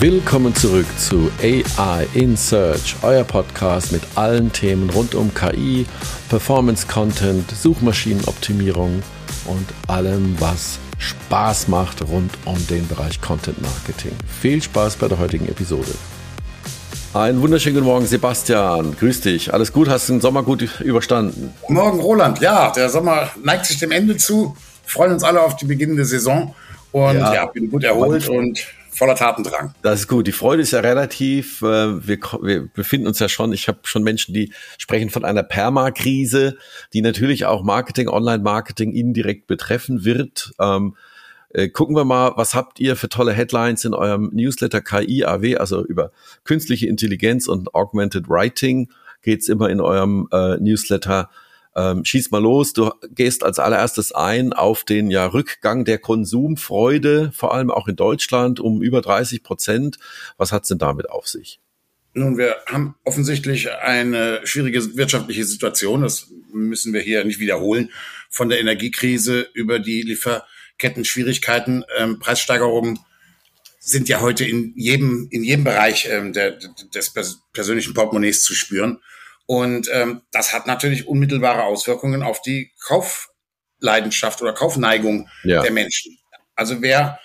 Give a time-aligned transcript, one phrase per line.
[0.00, 5.84] Willkommen zurück zu AI in Search, euer Podcast mit allen Themen rund um KI,
[6.30, 9.02] Performance Content, Suchmaschinenoptimierung
[9.44, 14.12] und allem, was Spaß macht rund um den Bereich Content Marketing.
[14.40, 15.92] Viel Spaß bei der heutigen Episode.
[17.12, 18.96] Einen wunderschönen guten Morgen, Sebastian.
[18.98, 19.52] Grüß dich.
[19.52, 19.90] Alles gut?
[19.90, 21.52] Hast du den Sommer gut überstanden?
[21.68, 22.40] Morgen, Roland.
[22.40, 24.56] Ja, der Sommer neigt sich dem Ende zu.
[24.86, 26.54] freuen uns alle auf die beginnende Saison
[26.90, 28.66] und ja, ja bin gut erholt und
[29.00, 29.74] voller Tatendrang.
[29.80, 30.26] Das ist gut.
[30.26, 31.62] Die Freude ist ja relativ.
[31.62, 35.42] Äh, wir, wir befinden uns ja schon, ich habe schon Menschen, die sprechen von einer
[35.42, 36.58] Permakrise,
[36.92, 40.52] die natürlich auch Marketing, Online-Marketing indirekt betreffen wird.
[40.60, 40.96] Ähm,
[41.48, 45.82] äh, gucken wir mal, was habt ihr für tolle Headlines in eurem Newsletter KIAW, also
[45.82, 46.12] über
[46.44, 48.90] künstliche Intelligenz und Augmented Writing
[49.22, 51.30] geht's immer in eurem äh, Newsletter.
[51.80, 57.32] Ähm, schieß mal los, du gehst als allererstes ein auf den ja, Rückgang der Konsumfreude,
[57.34, 59.98] vor allem auch in Deutschland, um über 30 Prozent.
[60.36, 61.60] Was hat's denn damit auf sich?
[62.12, 66.02] Nun, wir haben offensichtlich eine schwierige wirtschaftliche Situation.
[66.02, 67.90] Das müssen wir hier nicht wiederholen.
[68.28, 72.98] Von der Energiekrise über die Lieferketten-Schwierigkeiten, ähm, Preissteigerungen
[73.78, 76.58] sind ja heute in jedem, in jedem Bereich ähm, der,
[76.94, 77.14] des
[77.52, 78.98] persönlichen Portemonnaies zu spüren.
[79.50, 85.60] Und ähm, das hat natürlich unmittelbare Auswirkungen auf die Kaufleidenschaft oder Kaufneigung ja.
[85.60, 86.16] der Menschen.
[86.54, 87.18] Also wer,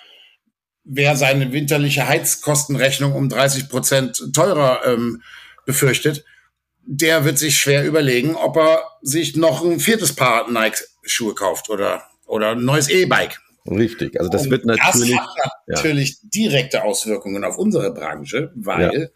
[0.84, 5.22] wer seine winterliche Heizkostenrechnung um 30 Prozent teurer ähm,
[5.68, 6.26] befürchtet,
[6.82, 12.10] der wird sich schwer überlegen, ob er sich noch ein viertes Paar Nike-Schuhe kauft oder,
[12.26, 13.40] oder ein neues E-Bike.
[13.68, 15.16] Richtig, also das Und wird natürlich.
[15.16, 16.30] Das hat natürlich ja.
[16.34, 19.08] direkte Auswirkungen auf unsere Branche, weil ja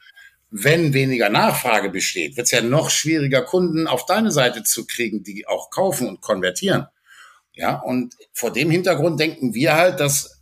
[0.52, 5.24] wenn weniger Nachfrage besteht, wird es ja noch schwieriger, Kunden auf deine Seite zu kriegen,
[5.24, 6.88] die auch kaufen und konvertieren.
[7.54, 10.42] Ja, und vor dem Hintergrund denken wir halt, dass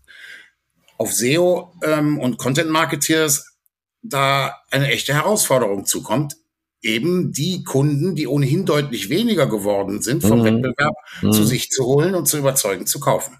[0.98, 3.58] auf SEO ähm, und Content Marketeers
[4.02, 6.38] da eine echte Herausforderung zukommt,
[6.82, 10.46] eben die Kunden, die ohnehin deutlich weniger geworden sind vom mhm.
[10.46, 11.32] Wettbewerb, mhm.
[11.32, 13.38] zu sich zu holen und zu überzeugen, zu kaufen.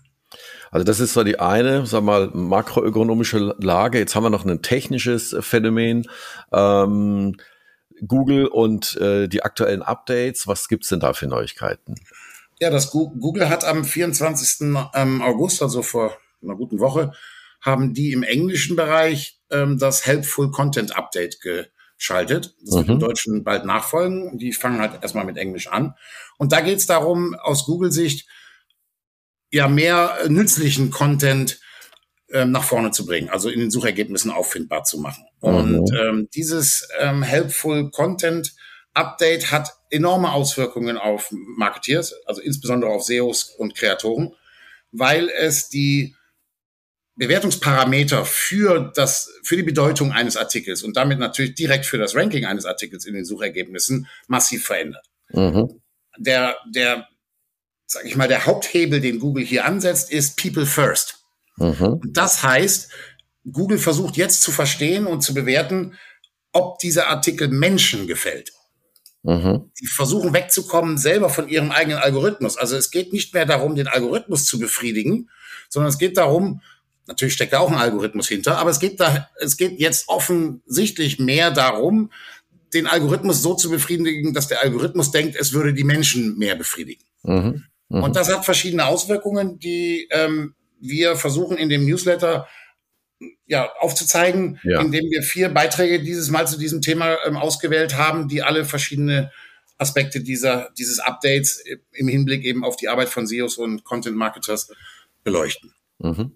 [0.78, 3.98] Also das ist so die eine, sag mal, makroökonomische Lage.
[3.98, 6.08] Jetzt haben wir noch ein technisches Phänomen.
[6.54, 7.36] Ähm,
[8.08, 10.46] Google und äh, die aktuellen Updates.
[10.46, 11.96] Was gibt's denn da für Neuigkeiten?
[12.60, 14.68] Ja, das Google hat am 24.
[14.94, 17.12] Ähm, August, also vor einer guten Woche,
[17.60, 22.54] haben die im englischen Bereich ähm, das Helpful Content Update geschaltet.
[22.62, 22.78] Das mhm.
[22.78, 23.00] wird im mhm.
[23.00, 24.38] Deutschen bald nachfolgen.
[24.38, 25.96] Die fangen halt erstmal mit Englisch an.
[26.38, 28.28] Und da geht's darum, aus Google-Sicht,
[29.52, 31.60] ja mehr nützlichen Content
[32.32, 35.26] ähm, nach vorne zu bringen, also in den Suchergebnissen auffindbar zu machen.
[35.40, 35.98] Und mhm.
[35.98, 38.54] ähm, dieses ähm, Helpful Content
[38.94, 44.34] Update hat enorme Auswirkungen auf Marketeers, also insbesondere auf SEOs und Kreatoren,
[44.92, 46.16] weil es die
[47.16, 52.46] Bewertungsparameter für das, für die Bedeutung eines Artikels und damit natürlich direkt für das Ranking
[52.46, 55.06] eines Artikels in den Suchergebnissen massiv verändert.
[55.30, 55.82] Mhm.
[56.18, 57.08] Der, der
[57.88, 61.24] sag ich mal, der Haupthebel, den Google hier ansetzt, ist People First.
[61.56, 62.02] Mhm.
[62.14, 62.92] Das heißt,
[63.52, 65.98] Google versucht jetzt zu verstehen und zu bewerten,
[66.52, 68.52] ob dieser Artikel Menschen gefällt.
[69.24, 69.72] Mhm.
[69.80, 72.58] Die versuchen wegzukommen selber von ihrem eigenen Algorithmus.
[72.58, 75.30] Also es geht nicht mehr darum, den Algorithmus zu befriedigen,
[75.70, 76.62] sondern es geht darum,
[77.08, 81.20] natürlich steckt da auch ein Algorithmus hinter, aber es geht da, es geht jetzt offensichtlich
[81.20, 82.12] mehr darum,
[82.74, 87.04] den Algorithmus so zu befriedigen, dass der Algorithmus denkt, es würde die Menschen mehr befriedigen.
[87.24, 87.64] Mhm.
[87.90, 88.04] Mhm.
[88.04, 92.48] Und das hat verschiedene Auswirkungen, die ähm, wir versuchen in dem Newsletter
[93.46, 94.82] ja, aufzuzeigen, ja.
[94.82, 99.32] indem wir vier Beiträge dieses Mal zu diesem Thema ähm, ausgewählt haben, die alle verschiedene
[99.78, 104.72] Aspekte dieser, dieses Updates im Hinblick eben auf die Arbeit von SEOs und Content Marketers
[105.24, 105.74] beleuchten.
[106.00, 106.34] Mhm.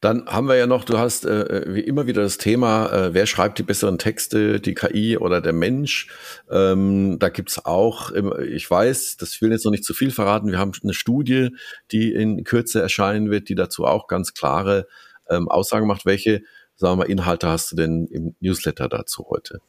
[0.00, 3.14] Dann haben wir ja noch, du hast äh, äh, wie immer wieder das Thema, äh,
[3.14, 6.08] wer schreibt die besseren Texte, die KI oder der Mensch.
[6.50, 10.58] Ähm, da gibt's auch, ich weiß, das will jetzt noch nicht zu viel verraten, wir
[10.58, 11.50] haben eine Studie,
[11.92, 14.86] die in Kürze erscheinen wird, die dazu auch ganz klare
[15.28, 16.06] ähm, Aussagen macht.
[16.06, 16.42] Welche,
[16.76, 19.60] sagen wir, Inhalte hast du denn im Newsletter dazu heute?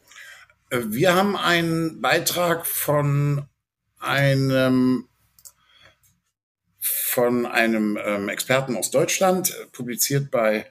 [0.69, 3.43] Äh, wir haben einen Beitrag von
[3.99, 5.07] einem
[6.81, 10.65] von einem ähm, Experten aus Deutschland, äh, publiziert bei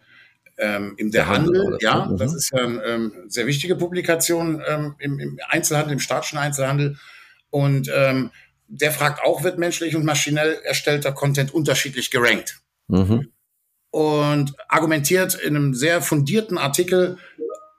[0.59, 1.63] ähm, im Der, Der Handel.
[1.63, 2.19] Handel ja, mhm.
[2.19, 6.99] das ist ja eine ähm, sehr wichtige Publikation ähm, im, im, Einzelhandel, im statischen Einzelhandel.
[7.49, 8.31] Und ähm,
[8.67, 12.61] der fragt auch, wird menschlich und maschinell erstellter Content unterschiedlich gerankt?
[12.89, 13.33] Mhm.
[13.91, 17.19] Und argumentiert in einem sehr fundierten Artikel,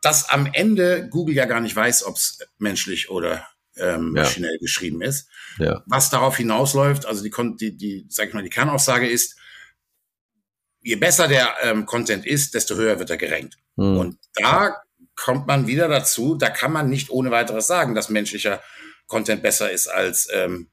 [0.02, 3.46] dass am Ende Google ja gar nicht weiß, ob es menschlich oder
[3.82, 4.24] ähm, ja.
[4.24, 5.30] maschinell geschrieben ist.
[5.58, 5.84] Ja.
[5.86, 9.38] Was darauf hinausläuft, also die, die, die, sag ich mal, die Kernaussage ist,
[10.82, 13.58] je besser der ähm, Content ist, desto höher wird er gerankt.
[13.76, 13.98] Mhm.
[13.98, 14.82] Und da
[15.16, 18.62] kommt man wieder dazu, da kann man nicht ohne weiteres sagen, dass menschlicher
[19.08, 20.70] Content besser ist als ähm,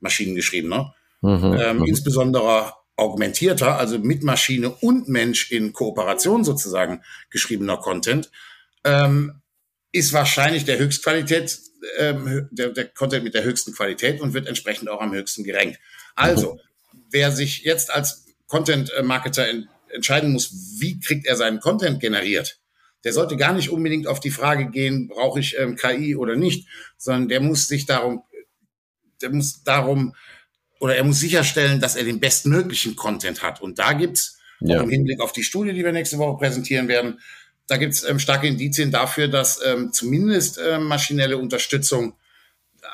[0.00, 0.94] maschinengeschriebener.
[1.20, 1.56] Mhm.
[1.60, 1.84] Ähm, mhm.
[1.84, 8.30] Insbesondere augmentierter, also mit Maschine und Mensch in Kooperation sozusagen geschriebener Content,
[8.84, 9.40] ähm,
[9.92, 11.58] ist wahrscheinlich der Höchstqualität,
[11.98, 15.78] ähm, der, der Content mit der höchsten Qualität und wird entsprechend auch am höchsten gerankt.
[16.14, 16.58] Also,
[17.10, 19.46] wer sich jetzt als Content-Marketer
[19.88, 22.58] entscheiden muss, wie kriegt er seinen Content generiert,
[23.04, 26.68] der sollte gar nicht unbedingt auf die Frage gehen, brauche ich ähm, KI oder nicht,
[26.96, 28.22] sondern der muss sich darum,
[29.20, 30.14] der muss darum
[30.78, 33.60] oder er muss sicherstellen, dass er den bestmöglichen Content hat.
[33.60, 34.80] Und da gibt's ja.
[34.80, 37.20] im Hinblick auf die Studie, die wir nächste Woche präsentieren werden,
[37.72, 42.18] da gibt's ähm, starke Indizien dafür, dass ähm, zumindest ähm, maschinelle Unterstützung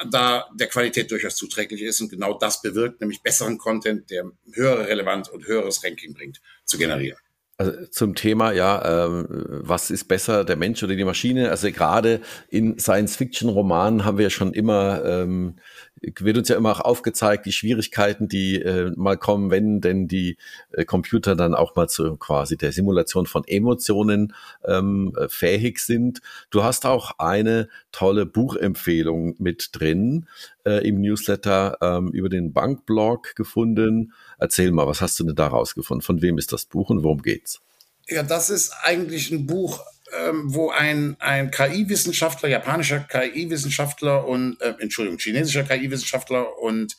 [0.09, 4.87] da der Qualität durchaus zuträglich ist und genau das bewirkt, nämlich besseren Content, der höhere
[4.87, 7.19] Relevanz und höheres Ranking bringt, zu generieren.
[7.57, 11.51] Also zum Thema, ja, ähm, was ist besser, der Mensch oder die Maschine?
[11.51, 15.57] Also gerade in Science-Fiction-Romanen haben wir schon immer ähm,
[16.00, 20.37] wird uns ja immer auch aufgezeigt, die Schwierigkeiten, die äh, mal kommen, wenn denn die
[20.73, 24.35] äh, Computer dann auch mal zu quasi der Simulation von Emotionen
[24.65, 26.21] ähm, äh, fähig sind.
[26.50, 30.27] Du hast auch eine tolle Buchempfehlung mit drin
[30.65, 34.12] äh, im Newsletter ähm, über den Bankblog gefunden.
[34.39, 36.03] Erzähl mal, was hast du denn da rausgefunden?
[36.03, 37.61] Von wem ist das Buch und worum geht's?
[38.09, 39.85] Ja, das ist eigentlich ein Buch
[40.16, 46.96] ähm, wo ein, ein KI-Wissenschaftler, japanischer KI-Wissenschaftler und, äh, Entschuldigung, chinesischer KI-Wissenschaftler und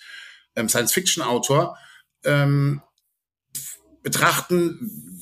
[0.56, 1.78] ähm, Science-Fiction-Autor
[2.24, 2.82] ähm,
[4.04, 5.20] betrachten,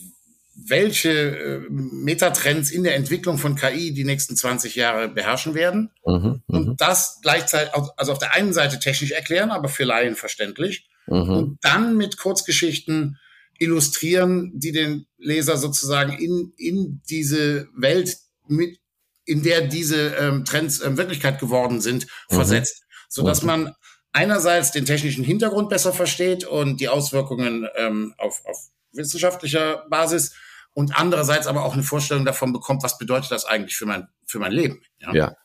[0.56, 5.92] welche äh, Metatrends in der Entwicklung von KI die nächsten 20 Jahre beherrschen werden.
[6.06, 6.78] Mhm, und mhm.
[6.78, 10.90] das gleichzeitig, also auf der einen Seite technisch erklären, aber für Laien verständlich.
[11.08, 11.30] Mhm.
[11.30, 13.18] Und dann mit Kurzgeschichten
[13.60, 18.18] illustrieren, die den Leser sozusagen in, in diese Welt
[18.48, 18.80] mit,
[19.26, 22.36] in der diese ähm, Trends ähm, Wirklichkeit geworden sind, mhm.
[22.36, 22.84] versetzt.
[23.10, 23.74] So dass man
[24.12, 28.58] einerseits den technischen Hintergrund besser versteht und die Auswirkungen ähm, auf, auf
[28.92, 30.34] wissenschaftlicher Basis
[30.74, 34.40] und andererseits aber auch eine Vorstellung davon bekommt, was bedeutet das eigentlich für mein, für
[34.40, 34.82] mein Leben.
[35.00, 35.14] Ja.
[35.14, 35.36] ja.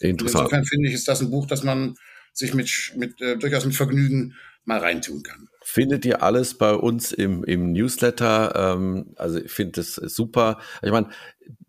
[0.00, 0.44] Interessant.
[0.44, 1.96] Insofern finde ich, ist das ein Buch, das man
[2.32, 5.48] sich mit, mit äh, durchaus mit Vergnügen mal reintun kann.
[5.62, 8.74] Findet ihr alles bei uns im, im Newsletter.
[8.76, 10.58] Ähm, also ich finde das super.
[10.82, 11.08] Ich meine,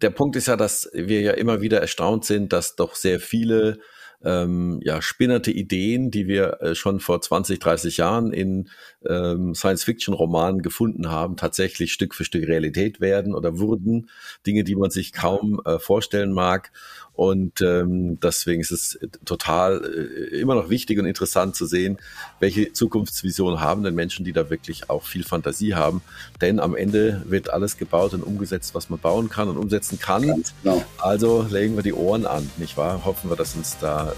[0.02, 3.80] der Punkt ist ja, dass wir ja immer wieder erstaunt sind, dass doch sehr viele
[4.24, 8.70] ähm, ja, spinnerte Ideen, die wir äh, schon vor 20, 30 Jahren in
[9.08, 14.10] ähm, Science-Fiction-Romanen gefunden haben, tatsächlich Stück für Stück Realität werden oder wurden.
[14.46, 16.72] Dinge, die man sich kaum äh, vorstellen mag.
[17.16, 21.98] Und ähm, deswegen ist es total äh, immer noch wichtig und interessant zu sehen,
[22.40, 26.02] welche Zukunftsvision haben denn Menschen, die da wirklich auch viel Fantasie haben.
[26.42, 30.44] Denn am Ende wird alles gebaut und umgesetzt, was man bauen kann und umsetzen kann.
[30.64, 30.84] Genau.
[30.98, 33.06] Also legen wir die Ohren an, nicht wahr?
[33.06, 34.14] Hoffen wir, dass uns da äh,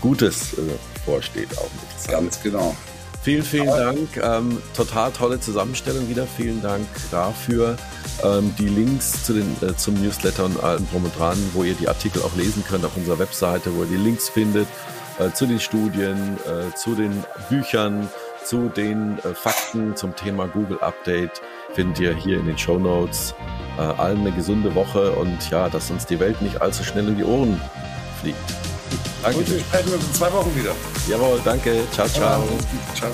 [0.00, 0.60] Gutes äh,
[1.04, 2.76] vorsteht auch mit Ganz genau.
[3.24, 4.16] Vielen, vielen Dank.
[4.22, 6.26] Ähm, total tolle Zusammenstellung wieder.
[6.26, 7.76] Vielen Dank dafür.
[8.22, 11.72] Ähm, die Links zu den, äh, zum Newsletter und allem drum und dran, wo ihr
[11.72, 14.68] die Artikel auch lesen könnt auf unserer Webseite, wo ihr die Links findet
[15.18, 18.10] äh, zu den Studien, äh, zu den Büchern,
[18.44, 21.40] zu den äh, Fakten zum Thema Google Update
[21.72, 23.34] findet ihr hier in den Show Notes.
[23.78, 27.16] Äh, allen eine gesunde Woche und ja, dass uns die Welt nicht allzu schnell in
[27.16, 27.58] die Ohren
[28.20, 28.36] fliegt.
[29.22, 29.38] Danke.
[29.38, 30.74] Und wir sprechen uns in zwei Wochen wieder.
[31.08, 31.86] Jawohl, danke.
[31.92, 32.42] Ciao, ciao.
[32.94, 33.10] Ciao.